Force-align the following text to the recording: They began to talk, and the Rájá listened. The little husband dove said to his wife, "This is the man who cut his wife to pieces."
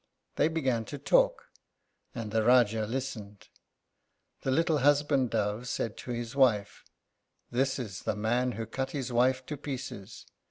They 0.35 0.47
began 0.47 0.83
to 0.85 0.97
talk, 0.97 1.49
and 2.15 2.31
the 2.31 2.39
Rájá 2.41 2.89
listened. 2.89 3.49
The 4.41 4.49
little 4.49 4.79
husband 4.79 5.29
dove 5.29 5.67
said 5.67 5.95
to 5.97 6.09
his 6.11 6.35
wife, 6.35 6.83
"This 7.51 7.77
is 7.77 8.01
the 8.01 8.15
man 8.15 8.53
who 8.53 8.65
cut 8.65 8.89
his 8.97 9.13
wife 9.13 9.45
to 9.45 9.57
pieces." 9.57 10.25